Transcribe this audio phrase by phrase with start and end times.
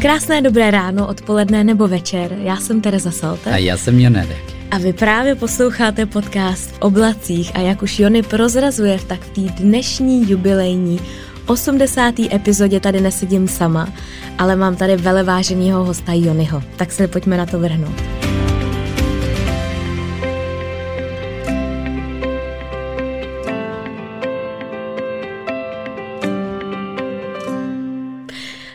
[0.00, 2.32] Krásné dobré ráno, odpoledne nebo večer.
[2.40, 3.50] Já jsem Tereza Salte.
[3.50, 4.42] A já jsem Jonedek.
[4.70, 9.62] A vy právě posloucháte podcast v oblacích a jak už Jony prozrazuje, tak v té
[9.62, 11.00] dnešní jubilejní
[11.46, 12.14] 80.
[12.18, 13.88] epizodě tady nesedím sama,
[14.38, 16.62] ale mám tady veleváženýho hosta Jonyho.
[16.76, 18.02] Tak se pojďme na to vrhnout.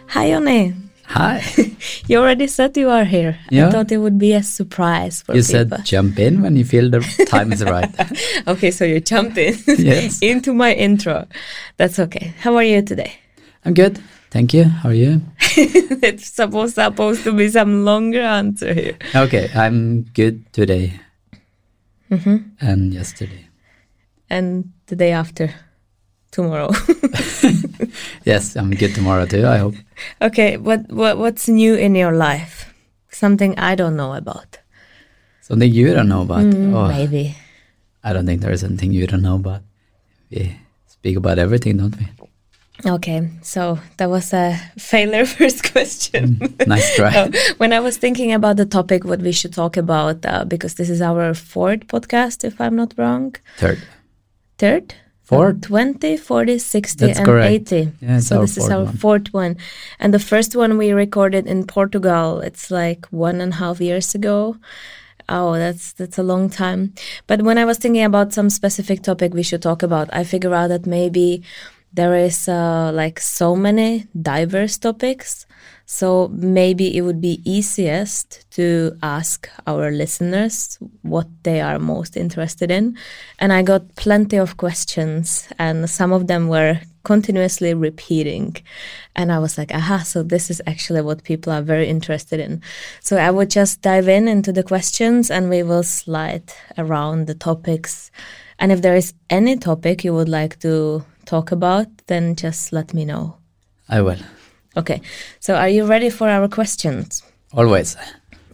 [0.08, 0.85] Hi Jony.
[1.08, 1.42] Hi.
[2.08, 3.38] You already said you are here.
[3.50, 3.68] Yeah.
[3.68, 5.78] I thought it would be a surprise for You people.
[5.78, 7.90] said jump in when you feel the time is right.
[8.48, 10.20] okay, so you jumped in Yes.
[10.22, 11.26] into my intro.
[11.78, 12.34] That's okay.
[12.42, 13.14] How are you today?
[13.66, 13.98] I'm good.
[14.30, 14.66] Thank you.
[14.66, 15.22] How are you?
[15.58, 18.98] it's supposed supposed to be some longer answer here.
[19.16, 21.00] Okay, I'm good today
[22.12, 22.38] Mm-hmm.
[22.62, 23.48] and yesterday.
[24.30, 25.50] And the day after,
[26.36, 26.70] tomorrow.
[28.26, 29.76] Yes, I'm good tomorrow too, I hope.
[30.22, 32.74] okay, what what what's new in your life?
[33.10, 34.60] Something I don't know about.
[35.42, 36.44] Something you don't know about.
[36.44, 37.38] Mm, oh, Maybe.
[38.04, 39.62] I don't think there is anything you don't know about.
[40.32, 42.06] We speak about everything, don't we?
[42.84, 46.42] Okay, so that was a failure first question.
[46.68, 47.32] Nice try.
[47.58, 50.90] When I was thinking about the topic, what we should talk about, uh, because this
[50.90, 53.36] is our fourth podcast, if I'm not wrong.
[53.58, 53.80] Third.
[54.58, 54.96] Third?
[55.26, 55.62] Fourth?
[55.62, 57.74] 20, 40, 60, That's and correct.
[57.74, 57.92] 80.
[58.00, 58.98] Yeah, so this is our one.
[58.98, 59.58] fourth one.
[60.00, 64.14] And the first one we recorded in Portugal, it's like one and a half years
[64.14, 64.58] ago.
[65.28, 66.94] Oh, that's that's a long time.
[67.26, 70.54] But when I was thinking about some specific topic we should talk about, I figure
[70.54, 71.42] out that maybe
[71.92, 75.48] there is uh, like so many diverse topics.
[75.86, 82.72] So maybe it would be easiest to ask our listeners what they are most interested
[82.72, 82.98] in.
[83.38, 88.58] And I got plenty of questions, and some of them were continuously repeating.
[89.16, 92.62] And I was like, aha, so this is actually what people are very interested in.
[93.00, 97.36] So I would just dive in into the questions and we will slide around the
[97.36, 98.12] topics.
[98.60, 102.94] And if there is any topic you would like to talk about, then just let
[102.94, 103.38] me know.
[103.88, 104.20] I will.
[104.78, 105.02] Okay,
[105.40, 107.24] so are you ready for our questions?
[107.54, 107.96] Always.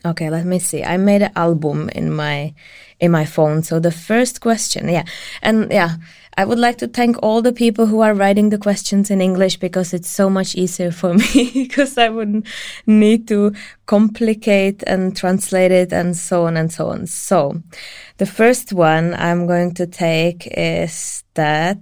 [0.06, 0.84] Okay, let me see.
[0.84, 2.54] I made an album in my
[3.00, 3.64] in my phone.
[3.64, 5.04] So the first question, yeah,
[5.42, 5.98] and yeah,
[6.38, 9.58] I would like to thank all the people who are writing the questions in English
[9.58, 12.48] because it's so much easier for me because I wouldn't
[12.88, 13.54] need to
[13.86, 17.08] complicate and translate it and so on and so on.
[17.08, 17.62] So
[18.18, 21.80] the first one I'm going to take is that.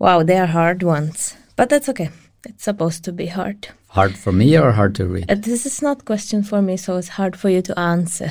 [0.00, 2.10] Wow, they are hard ones, but that's okay.
[2.44, 3.68] It's supposed to be hard.
[3.88, 5.30] Hard for me or hard to read?
[5.30, 8.30] Uh, this is not question for me, so it's hard for you to answer.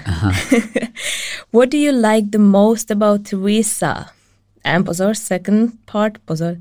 [1.51, 4.09] what do you like the most about Tereza?
[4.63, 6.57] And Pozor, second part, Pozor,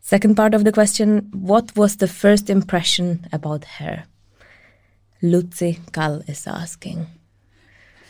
[0.00, 4.04] second part of the question, what was the first impression about her?
[5.22, 7.06] Lucy Kall is asking.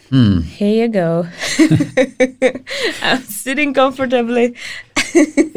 [0.08, 0.40] Hmm.
[0.42, 1.26] Here you go.
[3.02, 4.54] I'm sitting comfortably,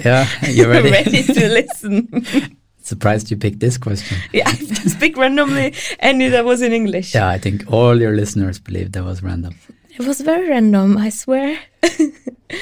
[0.04, 0.92] Yeah, you ready?
[0.92, 2.58] ready to listen.
[2.84, 4.18] Surprised you picked this question.
[4.34, 7.16] yeah, I just picked randomly, any that was in English.
[7.16, 9.56] Yeah, I think all your listeners believe that was random.
[9.98, 11.60] It was very random, I swear.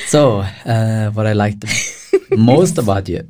[0.07, 1.65] So, uh, what I liked
[2.37, 3.27] most about you,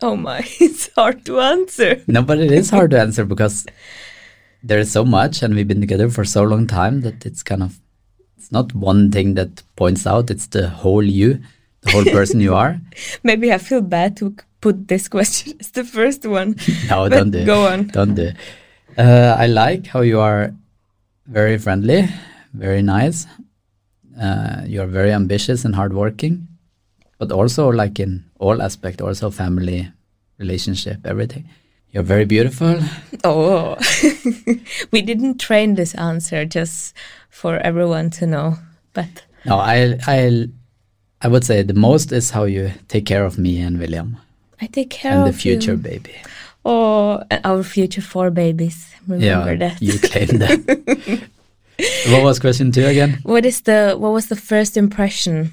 [0.00, 2.02] Oh my, it's hard to answer.
[2.06, 3.66] no, but it is hard to answer because
[4.62, 7.62] there is so much, and we've been together for so long time that it's kind
[7.62, 7.78] of
[8.38, 11.40] it's not one thing that points out; it's the whole you,
[11.82, 12.80] the whole person you are.
[13.22, 16.56] Maybe I feel bad to put this question as the first one.
[16.88, 17.44] No, don't do.
[17.44, 17.88] go on.
[17.88, 18.32] Don't do.
[18.96, 20.54] Uh, I like how you are
[21.26, 22.08] very friendly,
[22.52, 23.26] very nice.
[24.20, 26.46] Uh, you are very ambitious and hardworking,
[27.18, 29.90] but also like in all aspect, also family,
[30.38, 31.48] relationship, everything.
[31.90, 32.80] You're very beautiful.
[33.24, 33.76] Oh,
[34.90, 36.94] we didn't train this answer just
[37.28, 38.56] for everyone to know.
[38.94, 40.48] But No, I, I,
[41.22, 44.18] I would say the most is how you take care of me and William
[44.60, 45.76] I take care and of the future you.
[45.76, 46.14] baby.
[46.64, 48.94] Oh, our future four babies.
[49.08, 49.82] Remember yeah, that.
[49.82, 51.28] you claim that.
[52.08, 53.18] what was question two again?
[53.24, 55.50] what is the what was the first impression?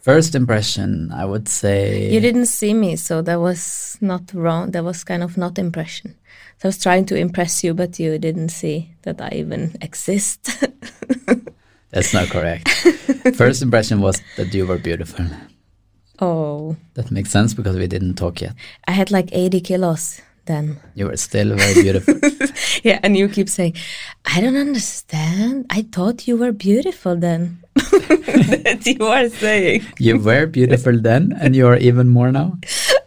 [0.00, 2.10] First impression, I would say.
[2.10, 4.72] You didn't see me, so that was not wrong.
[4.72, 6.14] That was kind of not impression.
[6.58, 10.66] So I was trying to impress you, but you didn't see that I even exist.
[11.90, 12.68] That's not correct.
[13.34, 15.26] First impression was that you were beautiful.
[16.20, 18.54] oh, That makes sense because we didn't talk yet.
[18.86, 20.76] I had like 80 kilos then.
[20.94, 22.14] You were still very beautiful.
[22.82, 23.74] Yeah, and you keep saying,
[24.26, 25.66] I don't understand.
[25.70, 27.58] I thought you were beautiful then.
[27.74, 29.86] that you are saying.
[29.98, 32.58] you were beautiful then, and you are even more now.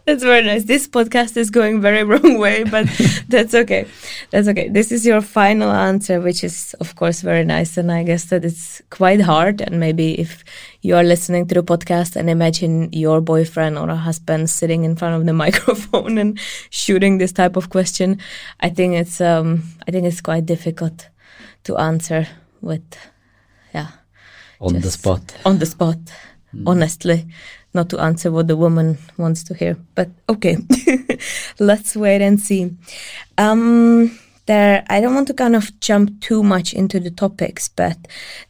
[0.08, 0.64] That's very nice.
[0.64, 2.86] This podcast is going very wrong way, but
[3.28, 3.86] that's okay.
[4.30, 4.70] That's okay.
[4.70, 8.42] This is your final answer, which is of course very nice, and I guess that
[8.42, 9.60] it's quite hard.
[9.60, 10.44] And maybe if
[10.80, 14.96] you are listening to the podcast and imagine your boyfriend or a husband sitting in
[14.96, 16.40] front of the microphone and
[16.70, 18.18] shooting this type of question,
[18.60, 21.10] I think it's um I think it's quite difficult
[21.64, 22.26] to answer
[22.62, 22.96] with
[23.74, 23.88] yeah
[24.58, 25.36] On the spot.
[25.44, 25.98] on the spot
[26.66, 27.26] honestly
[27.74, 30.56] not to answer what the woman wants to hear but okay
[31.58, 32.74] let's wait and see
[33.36, 37.96] um there i don't want to kind of jump too much into the topics but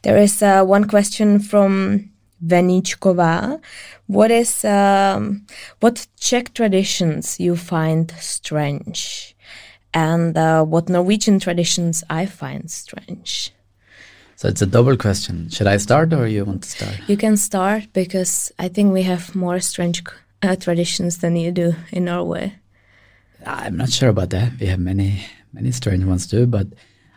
[0.01, 2.09] there is uh, one question from
[2.45, 3.59] Venichkova.
[4.07, 5.45] What is um,
[5.79, 9.35] what Czech traditions you find strange,
[9.93, 13.51] and uh, what Norwegian traditions I find strange?
[14.39, 15.49] So it's a double question.
[15.49, 16.95] Should I start or you want to start?
[17.09, 20.01] You can start because I think we have more strange
[20.41, 22.53] uh, traditions than you do in Norway.
[23.45, 24.53] I'm not sure about that.
[24.57, 26.67] We have many, many strange ones too, but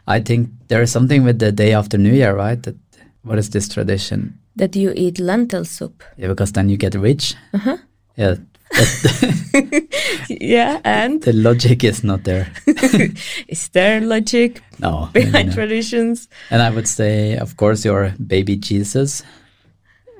[0.08, 2.60] I think there is something with the day after New Year, right?
[2.60, 2.74] That
[3.22, 4.40] what is this tradition?
[4.56, 6.02] That you eat lentil soup.
[6.16, 7.36] Yeah, because then you get rich.
[7.54, 7.76] Uh-huh.
[8.16, 8.40] Yeah, but
[10.28, 12.50] Yeah, and the logic is not there.
[13.48, 15.54] is there logic No, behind no.
[15.54, 16.28] traditions?
[16.50, 19.22] And I would say, of course, your baby Jesus.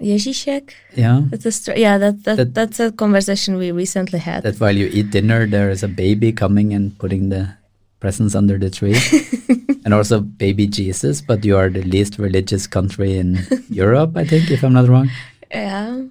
[0.00, 0.72] Ježíšek?
[0.96, 4.43] Yeah, That's a str- yeah, that, that, That- that's a conversation we recently had.
[4.43, 7.54] that while you eat dinner, there is a baby coming and putting the
[8.00, 8.96] presents under the tree.
[9.84, 13.38] and also baby Jesus, but you are the least religious country in
[13.70, 15.08] Europe, I think, if I'm not wrong.
[15.50, 16.02] yeah.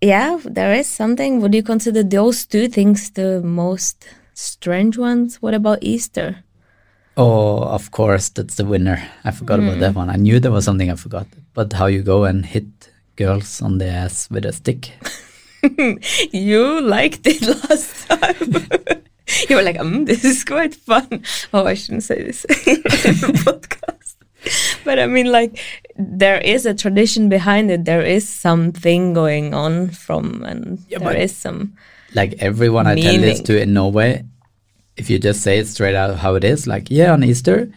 [0.00, 1.40] Yeah, there is something.
[1.40, 5.42] Would you consider those two things the most strange ones?
[5.42, 6.42] What about Easter?
[7.16, 9.02] Oh, of course, that's the winner.
[9.24, 10.08] I forgot about that one.
[10.08, 11.26] I knew there was something I forgot.
[11.52, 12.64] But how you go and hit
[13.16, 14.92] girls on the ass with a stick.
[16.32, 19.02] You liked it last time.
[19.50, 21.22] you were like, um, this is quite fun.
[21.52, 23.99] Oh, I shouldn't say this in the podcast.
[24.84, 25.58] But I mean, like,
[25.96, 27.84] there is a tradition behind it.
[27.84, 31.76] There is something going on from, and Yeah, there is some.
[32.14, 34.24] Like everyone I tell this to in Norway,
[34.96, 37.70] if you just say it straight out how it is, like, yeah, on Easter,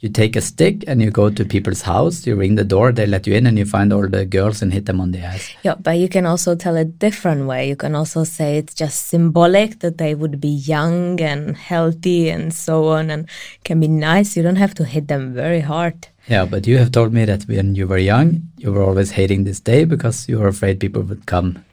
[0.00, 3.06] you take a stick and you go to people's house, you ring the door, they
[3.06, 5.50] let you in, and you find all the girls and hit them on the ass.
[5.62, 7.68] Yeah, but you can also tell a different way.
[7.68, 12.54] You can also say it's just symbolic that they would be young and healthy and
[12.54, 13.28] so on, and
[13.64, 14.36] can be nice.
[14.36, 16.08] You don't have to hit them very hard.
[16.28, 19.44] Yeah, but you have told me that when you were young, you were always hating
[19.44, 21.64] this day because you were afraid people would come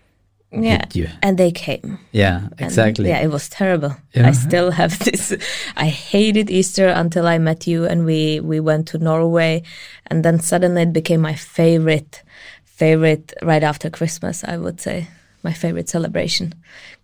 [0.64, 1.08] Yeah, you.
[1.22, 1.98] and they came.
[2.12, 3.10] Yeah, And, exactly.
[3.10, 3.96] yeah, it was terrible.
[4.14, 4.28] Yeah.
[4.30, 5.34] I still have this.
[5.76, 9.62] I hated Easter until I met you, and we we went to Norway,
[10.08, 12.24] and then suddenly it became my favorite,
[12.64, 14.44] favorite right after Christmas.
[14.44, 15.08] I would say
[15.44, 16.54] my favorite celebration,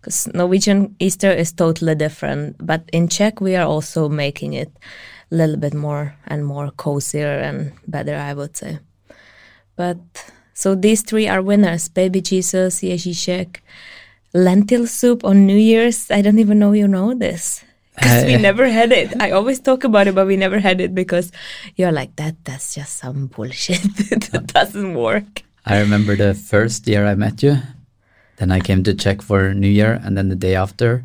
[0.00, 2.56] because Norwegian Easter is totally different.
[2.66, 4.70] But in Czech, we are also making it
[5.30, 8.16] a little bit more and more cozier and better.
[8.16, 8.78] I would say.
[9.76, 9.98] But
[10.54, 13.60] so these three are winners: Baby Jesus, Ježíšek,
[14.34, 16.10] lentil soup on New Year's.
[16.10, 17.64] I don't even know you know this.
[17.94, 19.12] Because we Uh, never had it.
[19.20, 21.30] I always talk about it, but we never had it because
[21.76, 22.36] you're like that.
[22.44, 23.82] That's just some bullshit.
[24.32, 25.42] that doesn't work.
[25.66, 27.58] I remember the first year I met you.
[28.40, 31.04] Then I came to Czech for New Year, and then the day after,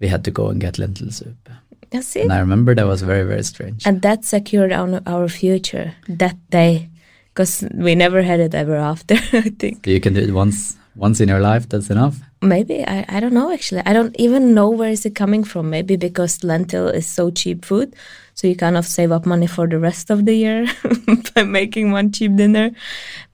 [0.00, 1.50] we had to go and get lentil soup.
[1.92, 3.84] You see, And I remember that was very, very strange.
[3.84, 6.90] and that secured our, our future that day,
[7.38, 9.14] because we never had it ever after.
[9.32, 11.68] I think you can do it once, once in your life.
[11.68, 12.16] That's enough.
[12.42, 13.82] maybe I, I don't know actually.
[13.86, 15.70] I don't even know where is it coming from.
[15.70, 17.94] Maybe because lentil is so cheap food,
[18.34, 20.66] so you kind of save up money for the rest of the year
[21.34, 22.70] by making one cheap dinner.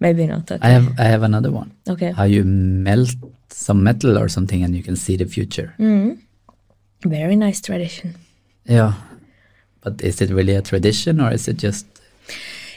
[0.00, 0.50] Maybe not.
[0.50, 0.60] Okay.
[0.60, 1.72] I have, I have another one.
[1.88, 2.12] okay.
[2.12, 3.14] How you melt
[3.48, 5.74] some metal or something, and you can see the future.
[5.78, 6.18] Mm.
[7.06, 8.16] Very nice tradition.
[8.66, 8.92] Yeah,
[9.80, 11.86] but is it really a tradition, or is it just?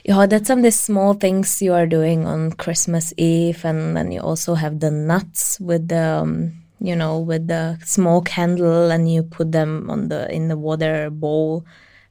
[0.08, 4.14] Yeah, that's some of the small things you are doing on Christmas Eve, and then
[4.14, 9.12] you also have the nuts with the, um, you know, with the small candle, and
[9.12, 11.66] you put them on the in the water bowl,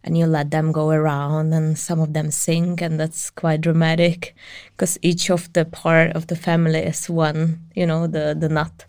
[0.05, 4.35] and you let them go around, and some of them sink, and that's quite dramatic,
[4.73, 8.85] because each of the part of the family is one, you know, the the nut.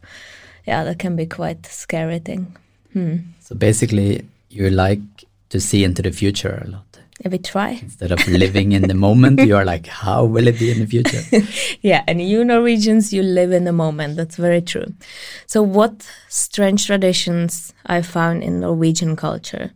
[0.66, 2.58] Yeah, that can be quite scary thing.
[2.92, 3.16] Hmm.
[3.40, 5.00] So basically, you like
[5.48, 6.97] to see into the future a lot.
[7.26, 7.80] We try.
[7.82, 10.86] Instead of living in the moment, you are like, how will it be in the
[10.86, 11.22] future?
[11.82, 14.18] Yeah, and you Norwegians, you live in the moment.
[14.18, 14.94] That's very true.
[15.48, 19.72] So, what strange traditions I found in Norwegian culture?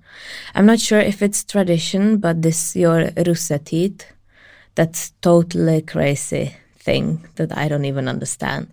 [0.53, 4.03] I'm not sure if it's tradition, but this your russetid,
[4.75, 8.67] that's totally crazy thing that I don't even understand.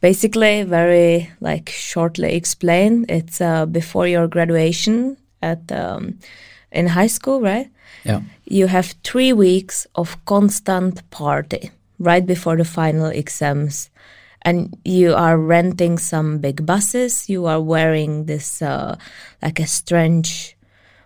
[0.00, 6.18] Basically, very like shortly explained, it's uh, before your graduation at um,
[6.72, 7.70] in high school, right?
[8.04, 8.22] Yeah.
[8.44, 13.90] You have three weeks of constant party right before the final exams,
[14.42, 17.28] and you are renting some big buses.
[17.28, 18.96] You are wearing this uh,
[19.40, 20.56] like a strange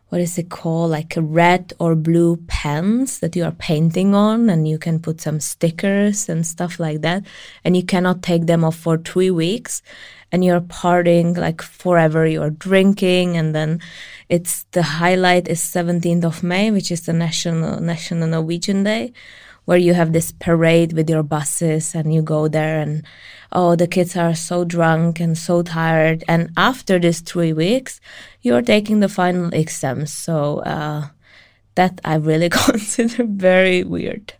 [0.08, 4.48] what is it called like a red or blue pens that you are painting on
[4.48, 7.24] and you can put some stickers and stuff like that
[7.64, 9.82] and you cannot take them off for three weeks
[10.30, 13.80] and you're partying like forever you're drinking and then
[14.28, 19.12] it's the highlight is 17th of may which is the national national norwegian day
[19.66, 23.04] where you have this parade with your buses and you go there and
[23.52, 26.24] oh the kids are so drunk and so tired.
[26.26, 28.00] And after these three weeks
[28.42, 31.08] you're taking the final exams so uh,
[31.74, 34.32] that i really consider very weird.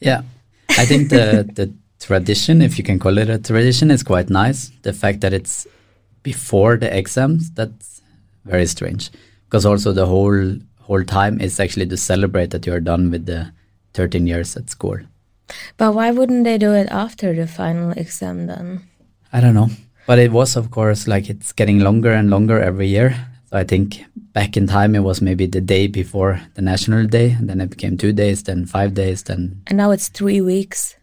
[0.00, 0.22] Yeah.
[0.70, 4.70] I think the the tradition if you can call it a tradition is quite nice.
[4.82, 5.66] The fact that it's
[6.22, 7.99] before the exams that's
[8.44, 9.10] very strange
[9.44, 13.52] because also the whole whole time is actually to celebrate that you're done with the
[13.94, 14.98] 13 years at school.
[15.76, 18.82] But why wouldn't they do it after the final exam then?
[19.32, 19.70] I don't know.
[20.06, 23.14] But it was, of course, like it's getting longer and longer every year.
[23.50, 27.32] So I think back in time it was maybe the day before the national day,
[27.32, 29.62] and then it became two days, then five days, then.
[29.66, 30.96] And now it's three weeks.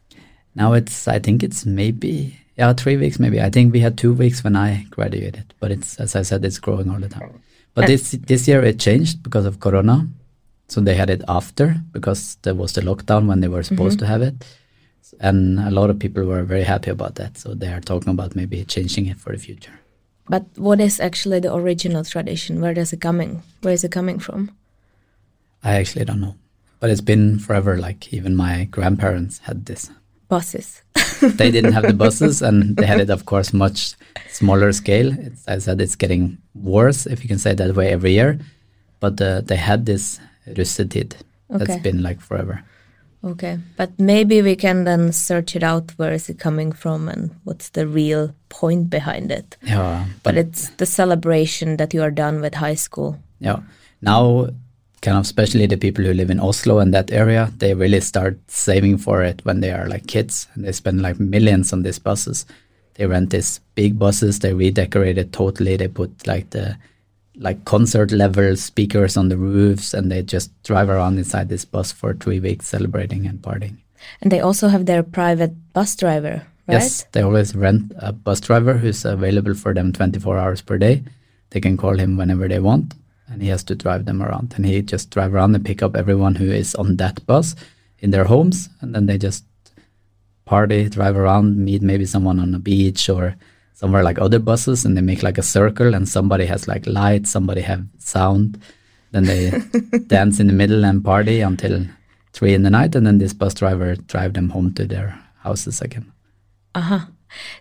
[0.56, 3.40] Now it's, I think it's maybe, yeah, three weeks maybe.
[3.42, 6.60] I think we had two weeks when I graduated, but it's, as I said, it's
[6.60, 7.42] growing all the time.
[7.76, 10.08] But this this year it changed because of Corona.
[10.68, 14.06] So they had it after because there was the lockdown when they were supposed mm-hmm.
[14.06, 14.36] to have it.
[15.22, 17.38] And a lot of people were very happy about that.
[17.38, 19.80] So they are talking about maybe changing it for the future.
[20.28, 22.60] But what is actually the original tradition?
[22.60, 23.44] Where does it coming?
[23.62, 24.52] Where is it coming from?
[25.64, 26.36] I actually don't know.
[26.80, 27.78] But it's been forever.
[27.78, 29.92] Like even my grandparents had this.
[30.28, 30.82] Buses.
[31.22, 33.96] they didn't have the buses, and they had it, of course, much
[34.30, 35.12] smaller scale.
[35.18, 38.40] It's, I said it's getting worse, if you can say it that way, every year.
[39.00, 41.16] But uh, they had this russetid.
[41.54, 41.66] Okay.
[41.66, 42.64] That's been like forever.
[43.24, 45.92] Okay, but maybe we can then search it out.
[45.98, 49.58] Where is it coming from, and what's the real point behind it?
[49.64, 53.18] Yeah, but, but it's the celebration that you are done with high school.
[53.40, 53.62] Yeah,
[54.02, 54.50] now
[55.02, 58.40] kind of especially the people who live in Oslo and that area, they really start
[58.48, 62.00] saving for it when they are like kids, and they spend like millions on these
[62.00, 62.46] buses.
[62.96, 65.78] They rent these big buses, they redecorate it totally.
[65.78, 66.78] They put like the
[67.36, 71.92] like concert level speakers on the roofs and they just drive around inside this bus
[71.92, 73.78] for three weeks celebrating and partying.
[74.22, 76.74] And they also have their private bus driver, right?
[76.74, 81.04] Yes, they always rent a bus driver who's available for them 24 hours per day.
[81.52, 82.96] They can call him whenever they want
[83.30, 84.54] and he has to drive them around.
[84.56, 87.56] And he just drive around and pick up everyone who is on that bus
[88.00, 89.44] in their homes and then they just
[90.46, 93.36] party, drive around, meet maybe someone on a beach or
[93.74, 97.28] somewhere like other buses and they make like a circle and somebody has like light,
[97.28, 98.60] somebody have sound.
[99.12, 99.52] Then they
[100.08, 101.86] dance in the middle and party until
[102.34, 105.82] three in the night and then this bus driver drive them home to their houses
[105.82, 106.12] again.
[106.76, 107.02] Uh-huh.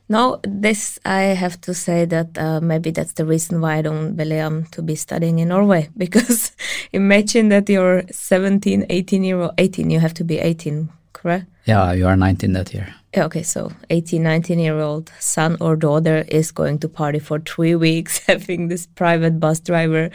[0.08, 4.16] Now, this I have to say that uh, maybe that's the reason why I don't
[4.16, 6.52] really am to be studying in Norway because
[6.92, 11.46] imagine that you're 17, 18 year old, 18, you have to be 18, correct?
[11.64, 16.24] Yeah, you are 19 that year okay, so 18, 19 year old son or daughter
[16.28, 20.10] is going to party for three weeks, having this private bus driver,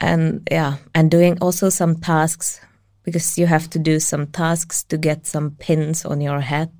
[0.00, 2.60] and yeah, and doing also some tasks
[3.04, 6.70] because you have to do some tasks to get some pins on your hat.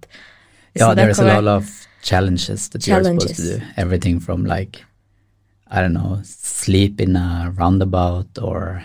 [0.74, 1.38] Is yeah, there's correct?
[1.38, 3.24] a lot of challenges that challenges.
[3.24, 3.72] you're supposed to do.
[3.76, 4.84] Everything from like,
[5.68, 8.84] I don't know, sleep in a roundabout or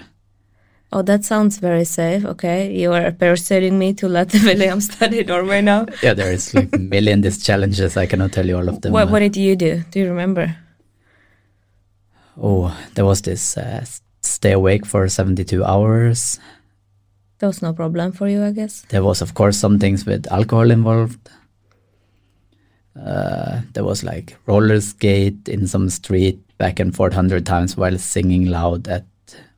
[0.92, 2.26] Oh, that sounds very safe.
[2.26, 5.86] Okay, you are persuading me to let William study Norway now.
[6.02, 7.96] Yeah, there is like a million these challenges.
[7.96, 8.94] I cannot tell you all of them.
[8.94, 9.84] What What did you do?
[9.92, 10.56] Do you remember?
[12.42, 13.86] Oh, there was this uh,
[14.24, 16.40] stay awake for seventy two hours.
[17.38, 18.82] That was no problem for you, I guess.
[18.90, 21.30] There was, of course, some things with alcohol involved.
[23.06, 27.98] Uh, there was like roller skate in some street back and forth hundred times while
[27.98, 29.06] singing loud at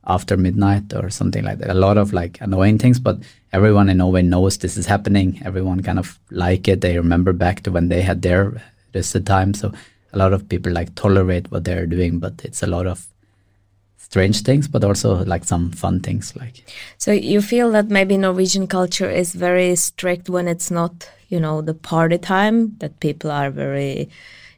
[0.06, 1.70] after midnight or something like that.
[1.70, 3.18] A lot of like annoying things, but
[3.52, 5.40] everyone in Norway knows this is happening.
[5.44, 6.80] Everyone kind of like it.
[6.80, 8.62] They remember back to when they had their
[8.94, 9.56] russetid.
[9.56, 9.72] So
[10.12, 13.06] a lot of people like tolerate what they're doing, but it's a lot of
[13.96, 16.34] strange things, but also like some fun things.
[16.36, 16.64] Like
[16.98, 21.62] so, you feel that maybe Norwegian culture is very strict when it's not, you know,
[21.62, 22.76] the party time.
[22.78, 24.08] That people are very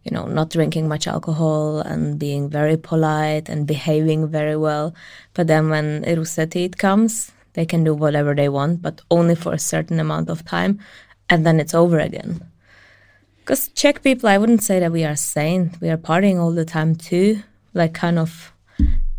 [0.05, 4.95] you know, not drinking much alcohol and being very polite and behaving very well.
[5.33, 9.59] But then when Russetid comes, they can do whatever they want, but only for a
[9.59, 10.79] certain amount of time.
[11.31, 12.41] and then it's over again.
[13.41, 15.73] Because Czech people, I wouldn't say that we are sane.
[15.81, 18.53] We are partying all the time too, like kind of,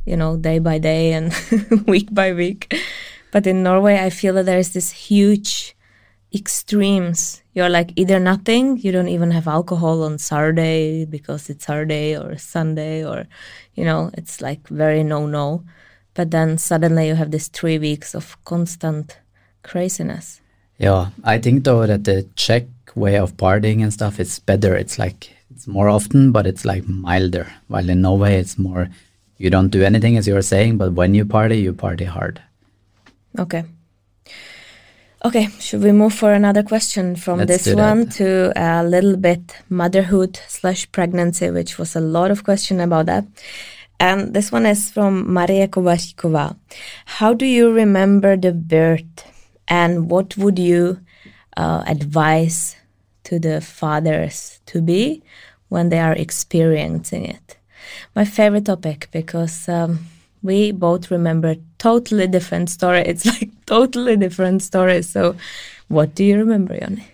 [0.05, 1.33] you know, day by day and
[1.87, 2.73] week by week.
[3.31, 5.75] But in Norway, I feel that there's this huge
[6.33, 7.41] extremes.
[7.55, 12.37] You're like either nothing, you don't even have alcohol on Saturday because it's Saturday or
[12.37, 13.27] Sunday, or,
[13.73, 15.63] you know, it's like very no no.
[16.13, 19.17] But then suddenly you have this three weeks of constant
[19.63, 20.41] craziness.
[20.77, 24.75] Yeah, I think though that the Czech way of partying and stuff is better.
[24.75, 27.51] It's like it's more often, but it's like milder.
[27.67, 28.89] While in Norway, it's more
[29.37, 32.41] you don't do anything as you were saying, but when you party, you party hard.
[33.37, 33.63] Okay.
[35.25, 39.57] Okay, should we move for another question from Let's this one to a little bit
[39.69, 43.25] motherhood slash pregnancy, which was a lot of question about that.
[43.99, 46.55] And this one is from Maria Kovačíková.
[47.05, 49.25] How do you remember the birth
[49.67, 50.99] and what would you
[51.57, 52.75] uh, advise
[53.23, 55.23] to the fathers to be
[55.69, 57.57] when they are experiencing it?
[58.15, 60.05] My favorite topic because um,
[60.45, 63.01] we both remember totally different story.
[63.01, 65.09] It's like totally different stories.
[65.09, 65.35] So,
[65.87, 67.07] what do you remember, Jonny?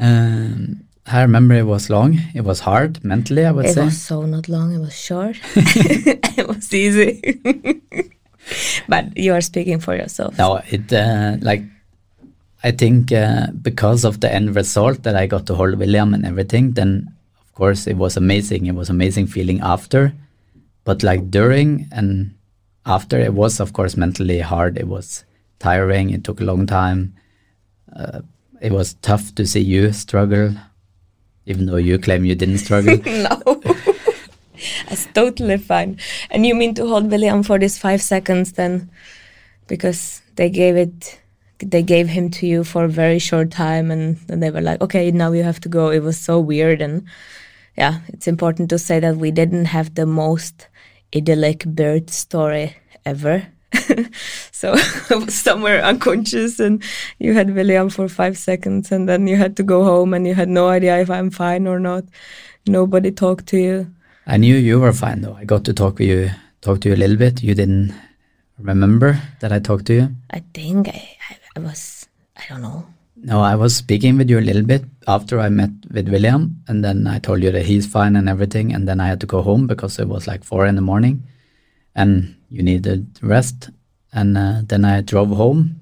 [0.00, 2.18] Um, I remember it was long.
[2.34, 3.82] It was hard mentally, I would it say.
[3.82, 4.74] It was so not long.
[4.74, 5.36] It was short.
[5.54, 7.40] it was easy.
[8.88, 10.38] but you are speaking for yourself.
[10.38, 11.62] No, it uh, like
[12.64, 16.24] I think uh, because of the end result that I got to hold William and
[16.24, 18.66] everything, then of course it was amazing.
[18.66, 20.14] It was amazing feeling after,
[20.84, 22.34] but like during and
[22.84, 24.76] after, it was of course mentally hard.
[24.78, 25.24] It was
[25.58, 26.10] tiring.
[26.10, 27.14] It took a long time.
[27.94, 28.22] Uh,
[28.60, 30.54] it was tough to see you struggle
[31.46, 32.96] even though you claim you didn't struggle.
[33.06, 33.62] no.
[34.88, 35.98] That's totally fine.
[36.30, 38.90] And you mean to hold William for these five seconds then?
[39.66, 41.20] Because they gave it,
[41.58, 44.80] they gave him to you for a very short time and then they were like,
[44.80, 45.90] okay, now you have to go.
[45.90, 46.80] It was so weird.
[46.80, 47.04] And
[47.76, 50.68] yeah, it's important to say that we didn't have the most
[51.14, 53.46] idyllic bird story ever.
[54.52, 54.74] so
[55.10, 56.82] I was somewhere unconscious and
[57.18, 60.34] you had William for five seconds and then you had to go home and you
[60.34, 62.04] had no idea if I'm fine or not.
[62.66, 63.92] Nobody talked to you.
[64.26, 65.34] I knew you were fine though.
[65.34, 66.30] I got to talk with you
[66.62, 67.42] talk to you a little bit.
[67.42, 67.92] You didn't
[68.58, 70.16] remember that I talked to you?
[70.30, 72.86] I think I, I, I was I don't know.
[73.24, 76.84] No, I was speaking with you a little bit after I met with William, and
[76.84, 79.42] then I told you that he's fine and everything, and then I had to go
[79.42, 81.22] home because it was like four in the morning,
[81.94, 83.70] and you needed rest.
[84.12, 85.80] And uh, then I drove home.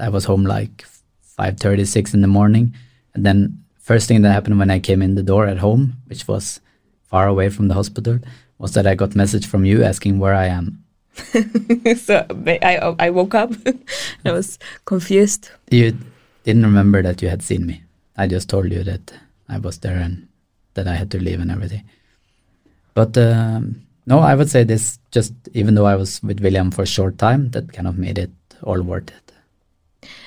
[0.00, 0.86] I was home like
[1.20, 2.74] five thirty, six in the morning,
[3.12, 6.26] and then first thing that happened when I came in the door at home, which
[6.26, 6.60] was
[7.02, 8.18] far away from the hospital,
[8.56, 10.82] was that I got message from you asking where I am.
[11.96, 13.52] so I I woke up.
[14.24, 15.50] I was confused.
[15.70, 15.98] You
[16.44, 17.82] didn't remember that you had seen me.
[18.16, 19.12] I just told you that
[19.48, 20.28] I was there and
[20.74, 21.84] that I had to leave and everything.
[22.94, 26.82] But um, no, I would say this just even though I was with William for
[26.82, 28.30] a short time, that kind of made it
[28.62, 29.32] all worth it.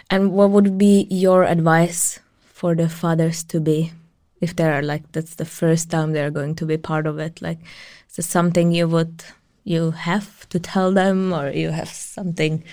[0.10, 3.92] And what would be your advice for the fathers to be
[4.42, 7.42] if they are like that's the first time they're going to be part of it?
[7.42, 7.60] Like,
[8.10, 9.24] is this something you would
[9.64, 12.64] you have to tell them, or you have something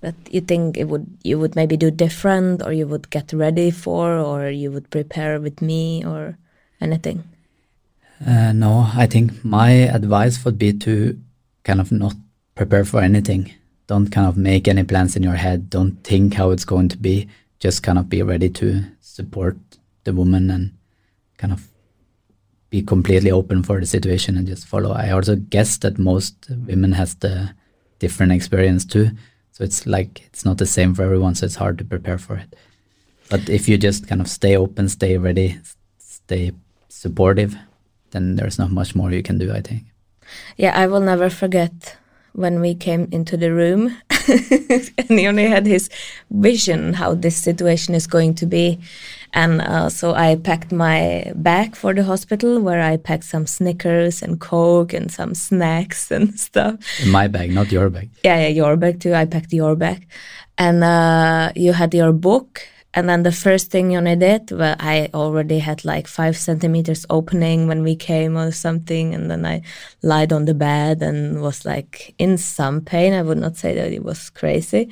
[0.00, 3.70] that you think it would you would maybe do different, or you would get ready
[3.70, 6.38] for, or you would prepare with me, or
[6.80, 7.24] anything?
[8.26, 11.18] Uh, no, I think my advice would be to
[11.64, 12.14] kind of not
[12.54, 13.52] prepare for anything.
[13.86, 15.70] Don't kind of make any plans in your head.
[15.70, 17.28] Don't think how it's going to be.
[17.58, 19.56] Just kind of be ready to support
[20.04, 20.72] the woman and
[21.38, 21.68] kind of
[22.70, 24.92] be completely open for the situation and just follow.
[24.92, 27.54] I also guess that most women has the
[27.98, 29.10] different experience too.
[29.60, 32.36] So it's like it's not the same for everyone, so it's hard to prepare for
[32.36, 32.56] it.
[33.28, 35.58] But if you just kind of stay open, stay ready,
[35.98, 36.52] stay
[36.88, 37.54] supportive,
[38.12, 39.82] then there's not much more you can do, I think.
[40.56, 41.98] Yeah, I will never forget
[42.32, 45.90] when we came into the room and he only had his
[46.30, 48.80] vision how this situation is going to be.
[49.32, 54.22] And uh, so I packed my bag for the hospital where I packed some Snickers
[54.22, 56.76] and Coke and some snacks and stuff.
[57.02, 58.10] In my bag, not your bag.
[58.24, 59.14] Yeah, yeah, your bag too.
[59.14, 60.06] I packed your bag.
[60.58, 62.62] And uh, you had your book
[62.92, 67.68] and then the first thing Jonny did, well, I already had like five centimeters opening
[67.68, 69.14] when we came or something.
[69.14, 69.62] And then I
[70.02, 73.12] lied on the bed and was like in some pain.
[73.12, 74.90] I would not say that it was crazy.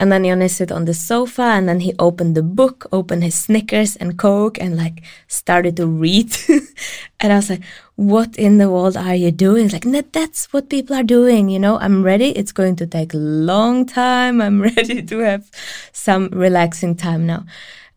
[0.00, 3.34] And then Jonny sit on the sofa and then he opened the book, opened his
[3.34, 6.34] Snickers and Coke and like started to read.
[7.20, 7.62] and I was like,
[7.96, 9.68] what in the world are you doing?
[9.68, 11.50] Like, no, that's what people are doing.
[11.50, 12.30] You know, I'm ready.
[12.30, 14.40] It's going to take a long time.
[14.40, 15.50] I'm ready to have
[15.92, 17.44] some relaxing time now.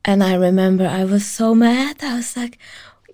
[0.04, 2.04] And I remember I was so mad.
[2.04, 2.60] I was like,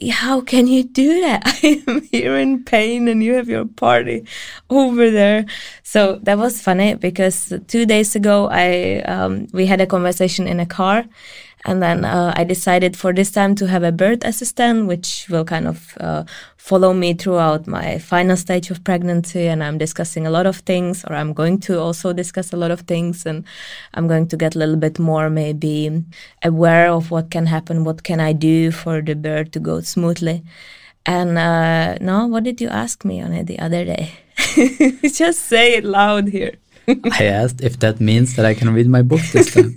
[0.08, 1.42] how can you do that?
[1.46, 4.26] I am here in pain and you have your party
[4.70, 5.46] over there.
[5.84, 10.60] So that was funny because two days ago, I, um, we had a conversation in
[10.60, 11.06] a car
[11.66, 15.44] and then uh, I decided for this time to have a birth assistant, which will
[15.44, 16.24] kind of uh,
[16.56, 19.48] follow me throughout my final stage of pregnancy.
[19.48, 22.72] And I'm discussing a lot of things, or I'm going to also discuss a lot
[22.72, 23.26] of things.
[23.26, 23.44] And
[23.94, 26.04] I'm going to get a little bit more maybe
[26.44, 30.44] aware of what can happen, what can I do for the birth to go smoothly.
[31.06, 34.14] And uh, no, what did you ask me on it the other day?
[35.14, 36.56] Just say it loud here.
[36.88, 39.74] I asked if that means that I can read my book this time.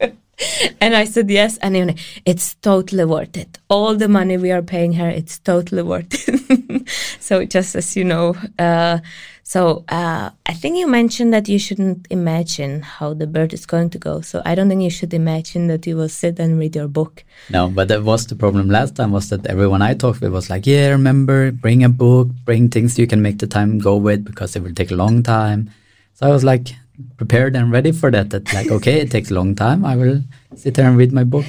[0.80, 3.58] and I said yes, and it's totally worth it.
[3.68, 6.88] All the money we are paying her, it's totally worth it.
[7.20, 8.98] so just as you know, uh,
[9.44, 13.90] so uh, I think you mentioned that you shouldn't imagine how the birth is going
[13.90, 14.20] to go.
[14.20, 17.24] So I don't think you should imagine that you will sit and read your book.
[17.50, 19.12] No, but that was the problem last time.
[19.12, 22.98] Was that everyone I talked with was like, yeah, remember, bring a book, bring things
[22.98, 25.70] you can make the time go with because it will take a long time.
[26.14, 26.68] So I was like,
[27.16, 28.30] prepared and ready for that.
[28.30, 29.84] That like, okay, it takes a long time.
[29.84, 30.22] I will
[30.56, 31.44] sit there and read my book.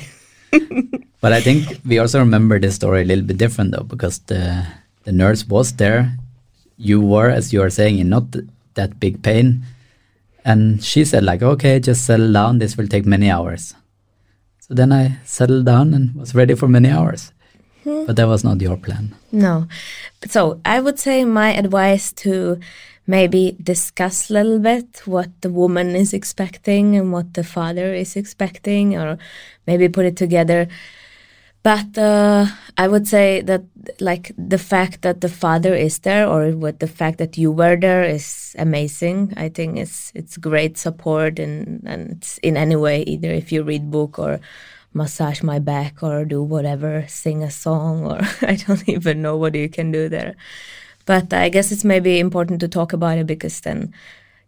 [1.21, 4.65] but I think we also remember this story a little bit different though, because the
[5.03, 6.17] the nurse was there.
[6.77, 8.25] You were, as you are saying, in not
[8.73, 9.63] that big pain,
[10.43, 12.59] and she said like, okay, just settle down.
[12.59, 13.75] This will take many hours.
[14.59, 17.31] So then I settled down and was ready for many hours.
[17.83, 18.05] Hmm.
[18.05, 19.15] But that was not your plan.
[19.31, 19.67] No.
[20.27, 22.59] So I would say my advice to
[23.05, 28.15] maybe discuss a little bit what the woman is expecting and what the father is
[28.15, 29.17] expecting, or
[29.67, 30.67] maybe put it together.
[31.63, 33.63] But uh, I would say that,
[34.01, 37.77] like, the fact that the father is there, or with the fact that you were
[37.77, 39.33] there, is amazing.
[39.37, 43.63] I think it's it's great support, and and it's in any way, either if you
[43.63, 44.41] read book or
[44.93, 49.55] massage my back or do whatever, sing a song, or I don't even know what
[49.55, 50.35] you can do there.
[51.05, 53.93] But I guess it's maybe important to talk about it because then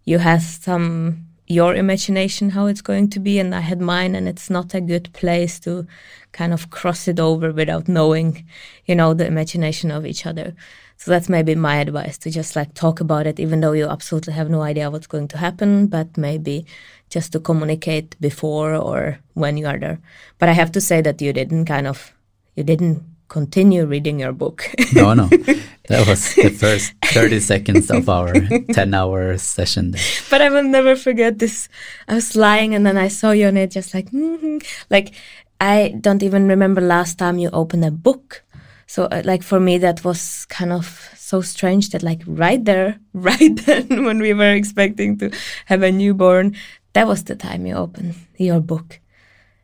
[0.06, 4.28] you have some your imagination how it's going to be and I had mine and
[4.28, 5.86] it's not a good place to
[6.32, 8.46] kind of cross it over without knowing,
[8.86, 10.56] you know, the imagination of each other.
[10.98, 14.34] So that's maybe my advice to just like talk about it even though you absolutely
[14.34, 16.66] have no idea what's going to happen, but maybe
[17.10, 20.00] just to communicate before or when you are there.
[20.40, 22.14] But I have to say that you didn't kind of
[22.56, 24.70] you didn't continue reading your book.
[24.94, 25.30] no, no.
[25.88, 28.34] That was the first 30 seconds of our
[28.74, 29.92] 10 hour session.
[29.92, 30.02] There.
[30.32, 31.70] But I will never forget this.
[32.08, 34.58] I was lying and then I saw you on it just like, mm-hmm.
[34.90, 35.14] like,
[35.62, 38.44] I don't even remember last time you opened a book.
[38.88, 43.00] So, uh, like, for me, that was kind of so strange that, like, right there,
[43.14, 45.32] right then, when we were expecting to
[45.66, 46.56] have a newborn,
[46.94, 49.00] that was the time you opened your book.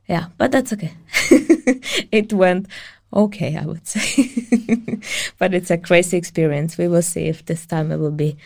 [0.07, 0.93] Yeah, but that's okay.
[2.11, 2.67] it went
[3.13, 4.99] okay, I would say.
[5.39, 6.77] but it's a crazy experience.
[6.77, 8.37] We will see if this time it will be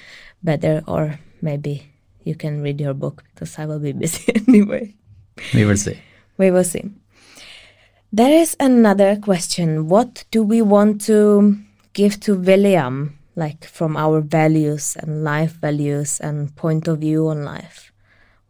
[0.43, 1.91] better or maybe
[2.23, 4.95] you can read your book because I will be busy anyway.
[5.53, 5.99] We will see.
[6.37, 6.91] We will see.
[8.11, 9.89] There is another question.
[9.89, 11.57] What do we want to
[11.93, 17.43] give to William, like from our values and life values and point of view on
[17.43, 17.91] life?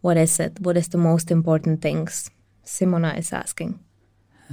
[0.01, 0.59] What is it?
[0.59, 2.29] What is the most important things?
[2.63, 3.79] Simona is asking.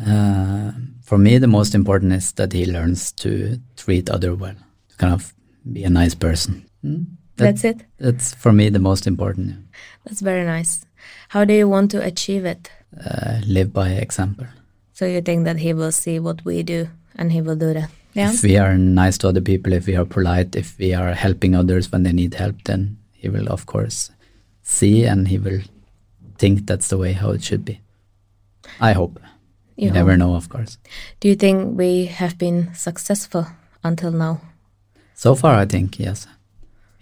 [0.00, 4.54] Uh, for me, the most important is that he learns to treat other well,
[4.88, 5.34] to kind of
[5.70, 6.66] be a nice person.
[6.84, 7.06] Mm?
[7.36, 7.84] That, that's it.
[7.98, 9.48] That's for me the most important.
[9.48, 9.56] Yeah.
[10.04, 10.84] That's very nice.
[11.28, 12.70] How do you want to achieve it?
[13.04, 14.46] Uh, live by example.
[14.92, 17.90] So you think that he will see what we do and he will do that?
[18.12, 18.30] Yeah.
[18.32, 21.54] If we are nice to other people, if we are polite, if we are helping
[21.54, 24.10] others when they need help, then he will of course
[24.62, 25.60] see and he will
[26.38, 27.80] think that's the way how it should be.
[28.80, 29.18] I hope.
[29.82, 30.78] You, you never know, of course.
[31.18, 33.46] Do you think we have been successful
[33.82, 34.40] until now?
[35.14, 36.28] So far, I think yes.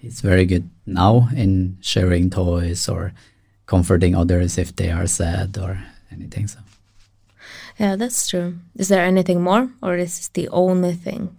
[0.02, 3.12] It's very good now in sharing toys or
[3.66, 5.78] comforting others if they are sad or
[6.10, 6.48] anything.
[6.48, 6.60] So.
[7.78, 8.54] Yeah, that's true.
[8.76, 11.38] Is there anything more, or is this the only thing?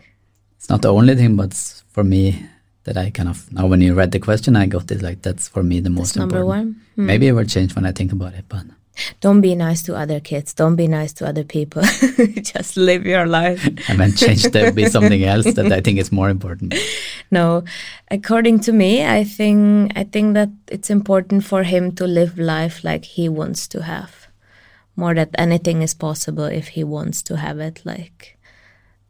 [0.57, 1.53] It's not the only thing, but
[1.89, 2.45] for me,
[2.83, 5.47] that I kind of now when you read the question, I got it like that's
[5.47, 6.75] for me the most number important.
[6.75, 6.81] one.
[6.95, 7.05] Hmm.
[7.07, 8.65] Maybe it will change when I think about it, but
[9.19, 10.53] don't be nice to other kids.
[10.53, 11.81] Don't be nice to other people.
[12.41, 13.65] Just live your life.
[13.87, 16.75] and then change to be something else that I think is more important.
[17.31, 17.63] No,
[18.09, 22.83] according to me, I think I think that it's important for him to live life
[22.83, 24.27] like he wants to have.
[24.95, 27.81] More that anything is possible if he wants to have it.
[27.85, 28.37] Like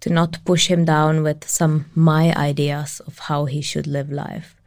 [0.01, 4.61] to not push him down with some my ideas of how he should live life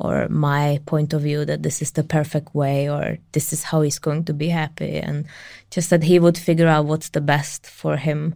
[0.00, 3.82] or my point of view that this is the perfect way or this is how
[3.82, 5.26] he's going to be happy and
[5.70, 8.34] just that he would figure out what's the best for him.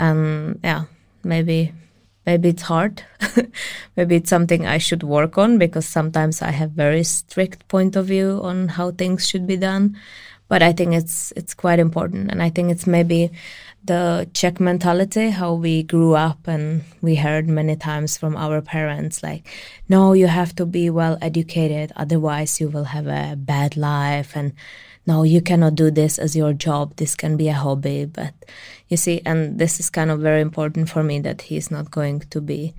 [0.00, 0.84] And yeah
[1.24, 1.72] maybe
[2.26, 3.02] maybe it's hard.
[3.96, 8.06] Maybe it's something i should work on because sometimes i have very strict point of
[8.06, 9.96] view on how things should be done.
[10.48, 12.30] But i think it's it's quite important.
[12.30, 13.30] And i think it's maybe
[13.88, 19.22] the Czech mentality, how we grew up and we heard many times from our parents,
[19.22, 19.48] like,
[19.88, 24.36] no, you have to be well educated, otherwise you will have a bad life.
[24.36, 24.52] And
[25.06, 26.96] no, you cannot do this as your job.
[26.96, 28.04] This can be a hobby.
[28.04, 28.34] But
[28.88, 32.20] you see, and this is kind of very important for me that he's not going
[32.30, 32.74] to be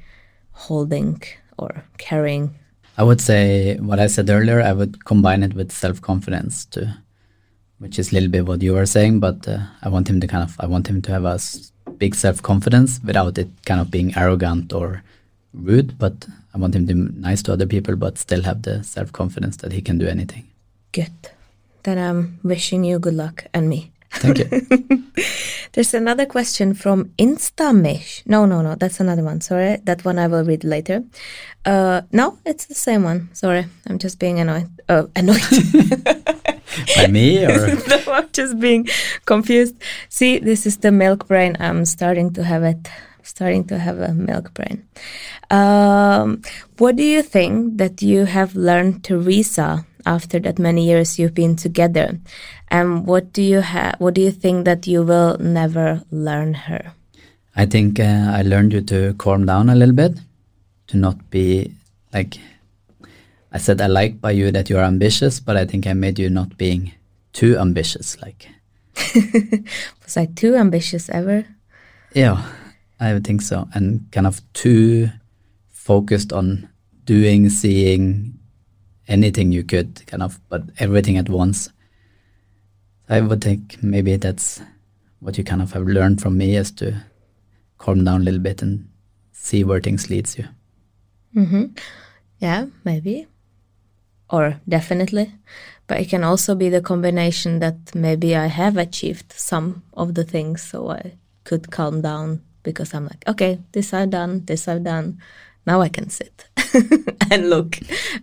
[0.51, 1.23] holding
[1.57, 2.53] or carrying.
[2.97, 6.87] I would say what I said earlier, I would combine it with self confidence too
[7.79, 10.27] which is a little bit what you were saying, but uh, I want him to
[10.27, 11.39] kind of I want him to have a
[11.97, 15.03] big self confidence without it kind of being arrogant or
[15.53, 15.97] rude.
[15.97, 19.11] But I want him to be nice to other people, but still have the self
[19.11, 20.47] confidence that he can do anything.
[20.91, 21.29] Good.
[21.83, 23.91] Then I'm wishing you good luck and me.
[24.11, 24.45] Thank you.
[25.73, 28.25] There's another question from Instamish.
[28.25, 29.39] No, no, no, that's another one.
[29.39, 31.03] Sorry, that one I will read later.
[31.63, 33.29] Uh, no, it's the same one.
[33.33, 34.67] Sorry, I'm just being annoyed.
[34.89, 35.41] Uh, annoyed.
[36.95, 37.75] By me or?
[37.87, 38.87] no, I'm just being
[39.25, 39.75] confused.
[40.09, 41.57] See, this is the milk brain.
[41.59, 42.89] I'm starting to have it.
[43.23, 44.87] Starting to have a milk brain.
[45.51, 46.41] Um,
[46.77, 51.55] what do you think that you have learned, Tereza, after that many years you've been
[51.55, 52.19] together?
[52.69, 53.95] And what do you have?
[53.99, 56.93] What do you think that you will never learn her?
[57.55, 60.17] I think uh, I learned you to calm down a little bit,
[60.87, 61.73] to not be
[62.13, 62.39] like
[63.51, 66.19] I said I like by you that you are ambitious, but I think I made
[66.19, 66.91] you not being
[67.33, 68.21] too ambitious.
[68.21, 68.47] Like,
[70.03, 71.45] was I too ambitious ever?
[72.13, 72.45] Yeah,
[72.99, 75.09] I would think so, and kind of too
[75.69, 76.69] focused on
[77.05, 78.37] doing, seeing
[79.07, 81.71] anything you could, kind of, but everything at once.
[83.09, 84.61] I would think maybe that's
[85.19, 87.03] what you kind of have learned from me is to
[87.79, 88.87] calm down a little bit and
[89.31, 90.45] see where things leads you.
[91.35, 91.65] Mm-hmm.
[92.37, 93.27] Yeah, maybe
[94.29, 95.33] or definitely.
[95.87, 100.23] But it can also be the combination that maybe I have achieved some of the
[100.23, 101.13] things, so I
[101.43, 105.19] could calm down because I'm like, okay, this I've done, this I've done.
[105.65, 106.47] Now I can sit
[107.31, 107.79] and look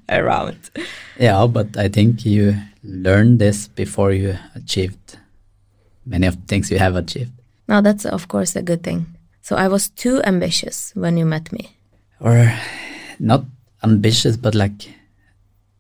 [0.08, 0.70] around.
[1.18, 5.18] Yeah, but I think you learned this before you achieved
[6.04, 7.32] many of the things you have achieved.
[7.68, 9.06] Now that's of course a good thing.
[9.42, 11.76] So I was too ambitious when you met me.
[12.20, 12.52] Or
[13.18, 13.44] not
[13.82, 14.88] ambitious, but like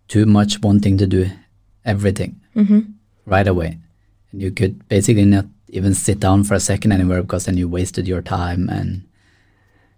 [0.08, 1.30] too much wanting to do
[1.84, 2.80] everything mm-hmm.
[3.24, 3.78] right away.
[4.32, 7.68] And you could basically not even sit down for a second anywhere because then you
[7.68, 9.02] wasted your time and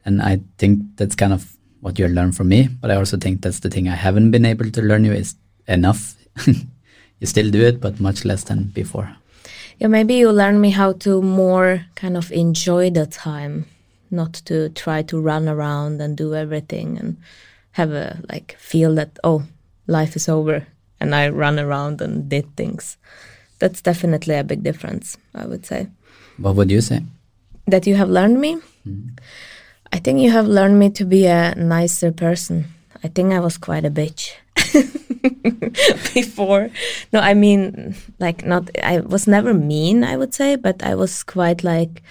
[0.05, 2.69] and I think that's kind of what you learn from me.
[2.69, 5.35] But I also think that's the thing I haven't been able to learn you is
[5.67, 6.15] enough.
[6.47, 9.15] you still do it, but much less than before.
[9.79, 13.67] Yeah, maybe you learn me how to more kind of enjoy the time,
[14.11, 17.19] not to try to run around and do everything and
[17.73, 19.45] have a like feel that oh
[19.89, 20.67] life is over
[21.01, 22.97] and I run around and did things.
[23.59, 25.89] That's definitely a big difference, I would say.
[26.37, 27.03] What would you say?
[27.67, 28.59] That you have learned me?
[28.87, 29.19] Mm.
[29.93, 32.67] I think you have learned me to be a nicer person.
[33.03, 34.33] I think I was quite a bitch
[36.15, 36.71] before.
[37.13, 41.23] No, I mean, like, not, I was never mean, I would say, but I was
[41.23, 42.03] quite like,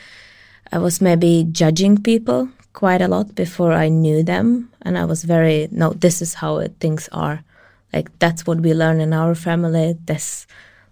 [0.71, 4.69] I was maybe judging people quite a lot before I knew them.
[4.81, 7.43] And I was very, no, this is how it, things are
[7.93, 9.97] like that's what we learn in our family.
[10.05, 10.47] This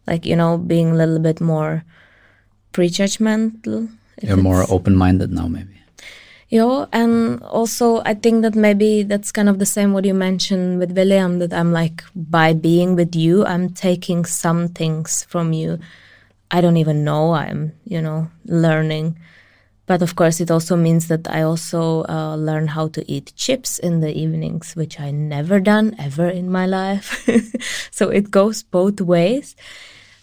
[0.07, 1.83] like you know being a little bit more
[2.73, 3.89] prejudgmental
[4.21, 5.71] you're more open-minded now maybe.
[6.49, 10.79] Yeah and also i think that maybe that's kind of the same what you mentioned
[10.79, 15.79] with william that i'm like by being with you i'm taking some things from you.
[16.51, 19.17] I don't even know i'm you know learning
[19.85, 23.77] but of course, it also means that I also uh, learn how to eat chips
[23.77, 27.27] in the evenings, which I never done ever in my life.
[27.91, 29.55] so it goes both ways.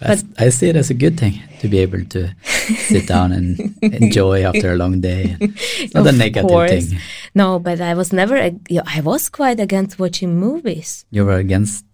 [0.01, 2.35] But I see it as a good thing to be able to
[2.89, 5.37] sit down and enjoy after a long day.
[5.41, 6.71] It's not a negative course.
[6.71, 6.99] thing.
[7.37, 8.37] No, but I was never.
[8.37, 11.05] I was quite against watching movies.
[11.13, 11.85] You were against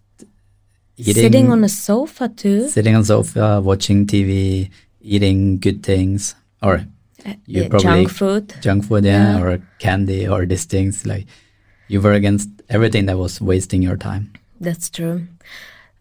[0.97, 2.69] eating, sitting on a sofa too.
[2.69, 6.85] Sitting on a sofa, watching TV, eating good things, or
[7.45, 11.05] you uh, probably junk food, junk food, yeah, yeah, or candy or these things.
[11.05, 11.27] Like
[11.87, 14.33] you were against everything that was wasting your time.
[14.59, 15.27] That's true.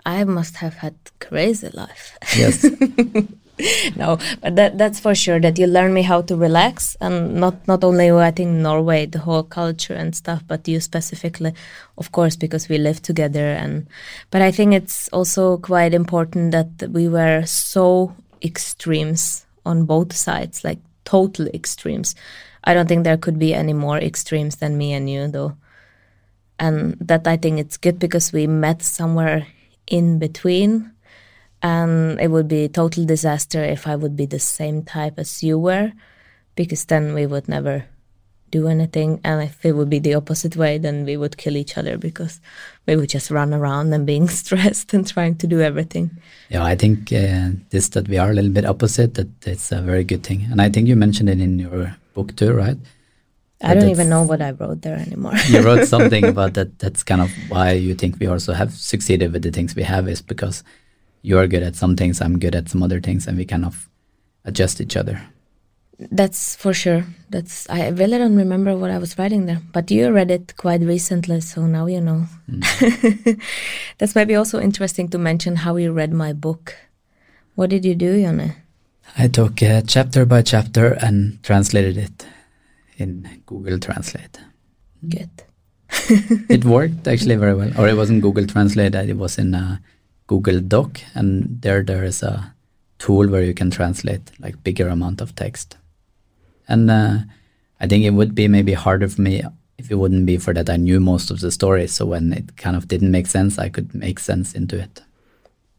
[0.04, 2.16] I must have had crazy life.
[2.36, 2.64] Yes.
[3.96, 7.66] no, but that that's for sure that you learn me how to relax and not
[7.66, 11.52] not only I think Norway, the whole culture and stuff, but you specifically,
[11.96, 13.86] of course, because we live together and
[14.30, 20.64] but I think it's also quite important that we were so extremes on both sides,
[20.64, 22.14] like total extremes.
[22.64, 25.56] I don't think there could be any more extremes than me and you though.
[26.58, 29.46] And that I think it's good because we met somewhere
[29.86, 30.92] in between
[31.62, 35.58] and it would be total disaster if I would be the same type as you
[35.58, 35.92] were,
[36.56, 37.86] because then we would never
[38.50, 39.20] do anything.
[39.24, 42.40] And if it would be the opposite way, then we would kill each other because
[42.86, 46.10] we would just run around and being stressed and trying to do everything.
[46.48, 49.14] Yeah, I think uh, this that we are a little bit opposite.
[49.14, 52.34] That it's a very good thing, and I think you mentioned it in your book
[52.36, 52.76] too, right?
[53.60, 55.34] I don't even know what I wrote there anymore.
[55.48, 56.78] you wrote something about that.
[56.78, 60.08] That's kind of why you think we also have succeeded with the things we have
[60.08, 60.62] is because
[61.22, 63.64] you are good at some things, I'm good at some other things, and we kind
[63.64, 63.88] of
[64.44, 65.20] adjust each other.
[65.98, 67.04] That's for sure.
[67.28, 70.80] That's I really don't remember what I was writing there, but you read it quite
[70.80, 72.26] recently, so now you know.
[72.48, 73.40] Mm.
[73.98, 76.74] That's maybe also interesting to mention how you read my book.
[77.56, 78.52] What did you do, Jonny?
[79.18, 82.26] I took uh, chapter by chapter and translated it
[82.96, 84.38] in Google Translate.
[85.08, 85.30] Good.
[86.48, 88.94] it worked actually very well, or it wasn't Google Translate.
[88.94, 89.54] It was in.
[89.54, 89.78] Uh,
[90.28, 92.54] Google Doc, and there there is a
[92.98, 95.76] tool where you can translate like bigger amount of text.
[96.68, 97.18] And uh,
[97.80, 99.42] I think it would be maybe harder for me
[99.78, 101.86] if it wouldn't be for that I knew most of the story.
[101.86, 105.00] So when it kind of didn't make sense, I could make sense into it.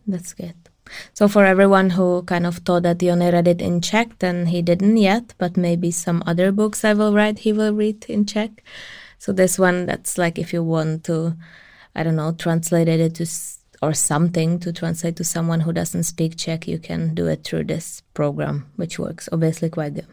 [0.08, 0.56] That's good.
[1.14, 4.62] So for everyone who kind of thought that Jonny read it in Czech, then he
[4.62, 8.64] didn't yet, but maybe some other books I will write, he will read in Czech.
[9.20, 11.36] So this one, that's like if you want to,
[11.96, 13.28] I don't know, translate it to
[13.82, 17.66] or something to translate to someone who doesn't speak Czech, you can do it through
[17.66, 20.08] this program, which works obviously quite good.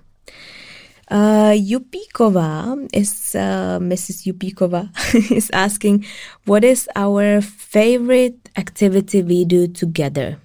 [1.09, 4.27] Uh, Yupikova is uh, Mrs.
[4.27, 4.91] Yupikova
[5.31, 6.05] is asking,
[6.47, 10.39] what is our favorite activity we do together,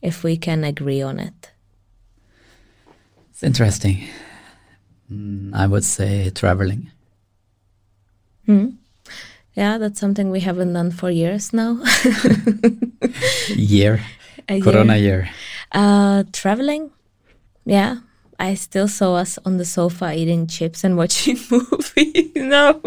[0.00, 1.50] if we can agree on it?
[3.30, 4.04] It's interesting.
[5.12, 6.90] Mm, I would say traveling.
[8.46, 8.70] Hmm.
[9.54, 11.82] Yeah, that's something we haven't done for years now.
[13.48, 14.00] year.
[14.48, 15.22] A Corona year.
[15.22, 15.30] year.
[15.72, 16.90] Uh, traveling.
[17.64, 17.98] Yeah,
[18.38, 22.32] I still saw us on the sofa eating chips and watching movies.
[22.36, 22.80] no.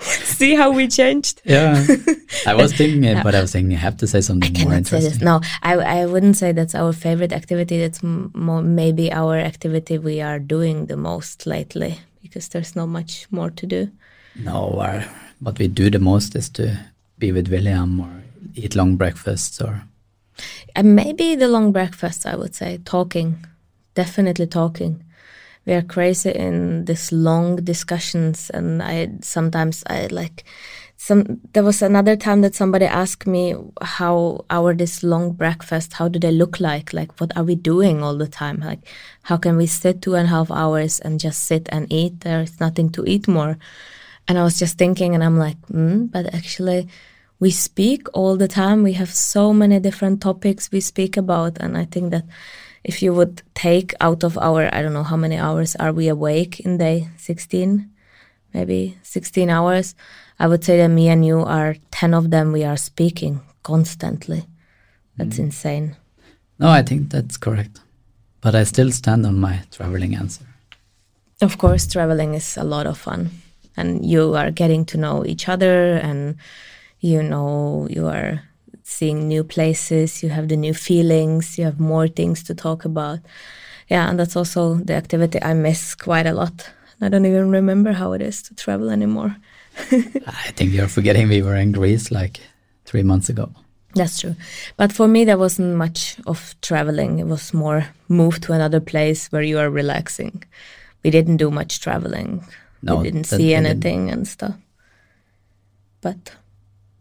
[0.00, 1.42] See how we changed?
[1.44, 1.84] Yeah,
[2.46, 5.24] I was thinking it, but I was thinking you have to say something more interesting.
[5.24, 7.80] No, I, I wouldn't say that's our favorite activity.
[7.80, 13.26] That's more maybe our activity we are doing the most lately because there's not much
[13.32, 13.90] more to do.
[14.36, 15.04] No, our
[15.40, 16.78] what we do the most is to
[17.18, 18.22] be with William or
[18.54, 19.82] eat long breakfasts or
[20.76, 23.44] and maybe the long breakfasts i would say talking
[24.02, 24.94] definitely talking.
[25.66, 30.44] We are crazy in this long discussions and i sometimes i like
[30.96, 33.44] some there was another time that somebody asked me
[33.98, 36.92] how our this long breakfast how do they look like?
[36.92, 38.58] Like what are we doing all the time?
[38.70, 38.82] Like
[39.22, 42.20] how can we sit two and a half hours and just sit and eat?
[42.20, 43.58] There's nothing to eat more.
[44.26, 46.88] And I was just thinking, and I'm like, mm, but actually,
[47.40, 48.82] we speak all the time.
[48.82, 51.56] We have so many different topics we speak about.
[51.60, 52.24] And I think that
[52.84, 56.08] if you would take out of our, I don't know how many hours are we
[56.08, 57.90] awake in day, 16,
[58.54, 59.94] maybe 16 hours,
[60.38, 64.44] I would say that me and you are 10 of them we are speaking constantly.
[65.16, 65.44] That's mm.
[65.44, 65.96] insane.
[66.58, 67.80] No, I think that's correct.
[68.40, 70.44] But I still stand on my traveling answer.
[71.40, 73.30] Of course, traveling is a lot of fun
[73.76, 76.36] and you are getting to know each other and
[77.00, 78.42] you know you are
[78.88, 83.18] seeing new places you have the new feelings you have more things to talk about.
[83.88, 86.70] Yeah and that's also the activity i miss quite a lot.
[87.00, 89.36] I don't even remember how it is to travel anymore.
[89.92, 92.40] I think you're forgetting we were in greece like
[92.86, 93.52] three months ago.
[93.94, 94.34] That's true.
[94.76, 97.18] But for me there wasn't much of traveling.
[97.18, 100.42] It was more move to another place where you are relaxing.
[101.04, 102.44] We didn't do much traveling.
[102.82, 104.18] No, we didn't see anything didn't.
[104.18, 104.56] and stuff.
[106.00, 106.36] But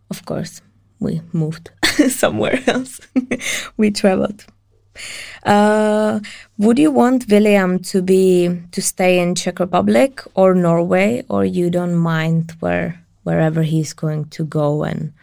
[0.09, 0.61] of course,
[0.99, 1.71] we moved
[2.09, 2.99] somewhere else.
[3.77, 4.45] we traveled.
[5.43, 6.19] Uh,
[6.57, 11.69] would you want William to be to stay in Czech Republic or Norway, or you
[11.69, 15.13] don't mind where wherever he's going to go and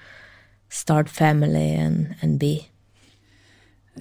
[0.68, 2.68] start family and and be?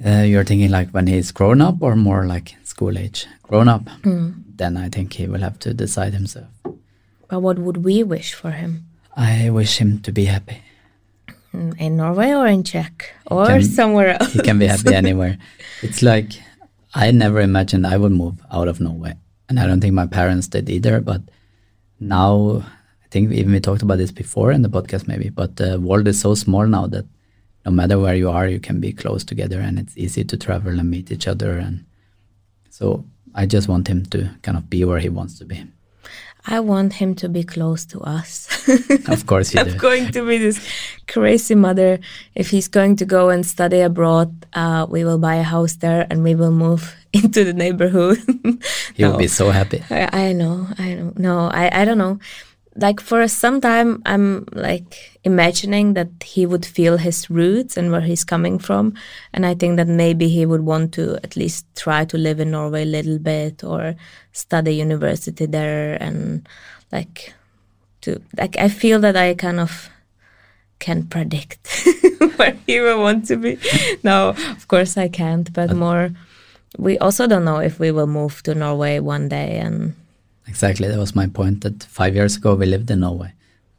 [0.06, 3.28] Uh, you're thinking like when he's grown up, or more like school age?
[3.44, 3.86] Grown up.
[4.04, 6.48] Mm then I think he will have to decide himself.
[7.28, 8.86] But what would we wish for him?
[9.16, 10.62] I wish him to be happy.
[11.54, 14.34] In Norway or in Czech or can, somewhere else?
[14.34, 15.38] He can be happy anywhere.
[15.84, 16.32] It's like
[16.96, 19.16] I never imagined I would move out of Norway,
[19.50, 21.00] and I don't think my parents did either.
[21.00, 21.22] But
[22.00, 22.64] now,
[23.04, 25.30] I think even we talked about this before in the podcast, maybe.
[25.30, 27.06] But the world is so small now that
[27.66, 30.80] no matter where you are, you can be close together, and it's easy to travel
[30.80, 31.58] and meet each other.
[31.58, 31.86] And
[32.70, 35.66] so, I just want him to kind of be where he wants to be.
[36.46, 38.48] I want him to be close to us.
[39.08, 40.60] of course, you I'm going to be this
[41.08, 42.00] crazy mother.
[42.36, 46.06] If he's going to go and study abroad, uh, we will buy a house there
[46.10, 48.18] and we will move into the neighborhood.
[48.94, 49.12] he no.
[49.12, 49.84] will be so happy.
[49.90, 50.68] I, I know.
[50.78, 51.14] I know.
[51.16, 52.20] No, I, I don't know
[52.76, 58.02] like for some time i'm like imagining that he would feel his roots and where
[58.02, 58.94] he's coming from.
[59.34, 62.52] And i think that maybe he would want to at least try to live in
[62.52, 63.96] norway a little bit or
[64.32, 66.48] study university there and
[66.92, 67.34] like
[68.02, 69.90] to like i feel that i kind of
[70.80, 71.68] can predict
[72.36, 73.58] where he will want to be.
[74.04, 76.12] No of course i can't but more
[76.78, 79.96] we also don't know if we will move to norway one day and
[80.48, 80.88] Exactly.
[80.88, 81.62] That was my point.
[81.62, 83.34] That five years ago we lived in Norway.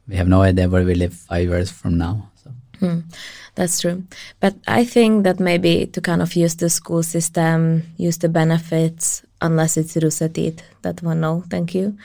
[0.07, 2.29] We have no idea where we live five years from now.
[2.43, 2.51] So.
[2.79, 2.99] Hmm.
[3.55, 4.03] That's true.
[4.41, 9.23] But I think that maybe to kind of use the school system, use the benefits,
[9.41, 11.97] unless it's Russetid, that one, no, thank you.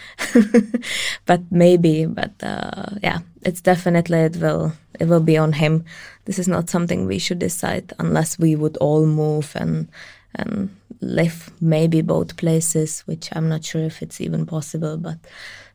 [1.27, 5.85] but maybe, but uh, yeah, it's definitely, it will, it will be on him.
[6.25, 9.89] This is not something we should decide unless we would all move and
[10.37, 10.71] and
[11.01, 15.19] live maybe both places, which I'm not sure if it's even possible, but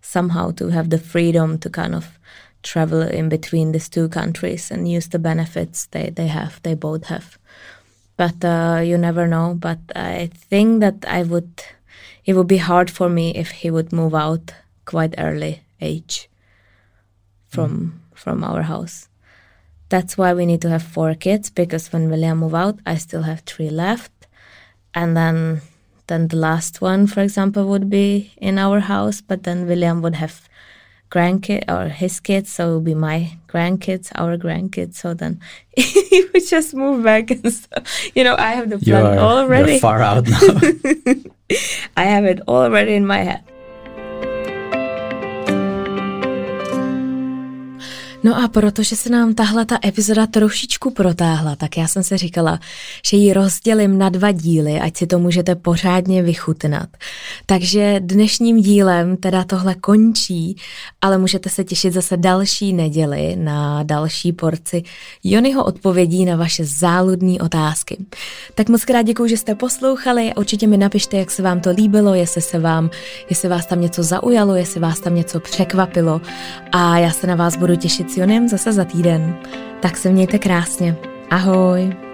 [0.02, 2.20] somehow to have the freedom to kind of
[2.64, 7.06] travel in between these two countries and use the benefits they, they have, they both
[7.06, 7.38] have.
[8.18, 9.56] But uh, you never know.
[9.58, 11.64] But I think that I would,
[12.26, 14.54] it would be hard for me if he would move out
[14.86, 16.30] quite early age
[17.48, 18.18] from mm.
[18.18, 19.10] from our house.
[19.90, 23.24] That's why we need to have four kids because when William move out, I still
[23.24, 24.12] have three left
[24.96, 25.62] and then
[26.08, 30.16] then the last one, for example, would be in our house, but then William would
[30.16, 30.48] have
[31.12, 34.96] grandkids or his kids, so it would be my grandkids, our grandkids.
[34.96, 35.40] So then
[35.76, 38.16] he would just move back and stuff.
[38.16, 39.74] You know, I have the plan you're, already.
[39.74, 40.48] You're far out now.
[41.98, 43.44] I have it already in my head.
[48.26, 52.60] No a protože se nám tahle ta epizoda trošičku protáhla, tak já jsem se říkala,
[53.06, 56.90] že ji rozdělím na dva díly, ať si to můžete pořádně vychutnat.
[57.46, 60.58] Takže dnešním dílem teda tohle končí,
[61.02, 64.84] ale můžete se těšit zase další neděli na další porci
[65.24, 67.98] Jonyho odpovědí na vaše záludné otázky.
[68.56, 70.34] Tak moc krát děkuji, že jste poslouchali.
[70.36, 72.90] Určitě mi napište, jak se vám to líbilo, jestli se vám,
[73.30, 76.22] jestli vás tam něco zaujalo, jestli vás tam něco překvapilo.
[76.72, 79.36] A já se na vás budu těšit Jonem zase za týden.
[79.80, 80.96] Tak se mějte krásně.
[81.30, 82.05] Ahoj!